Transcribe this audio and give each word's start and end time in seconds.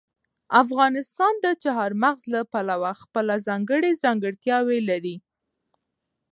افغانستان 0.63 1.33
د 1.45 1.47
چار 1.63 1.89
مغز 2.03 2.23
له 2.33 2.41
پلوه 2.51 2.91
خپله 3.01 3.35
ځانګړې 3.47 3.91
ځانګړتیاوې 4.03 4.79
لري. 4.89 5.15